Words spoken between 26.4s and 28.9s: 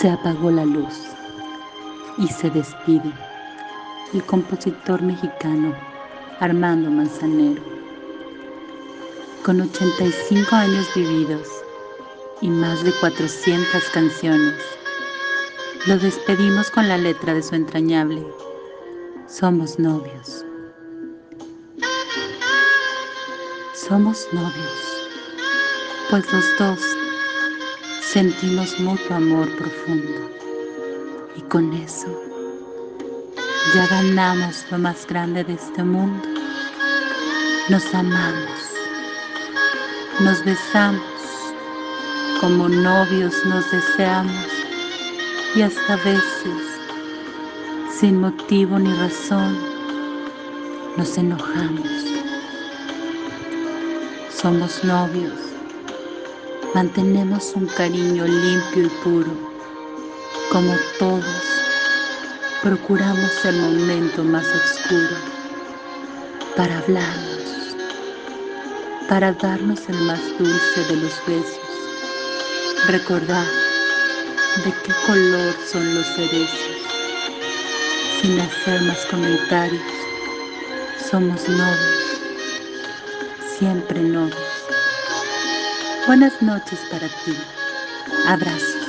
dos sentimos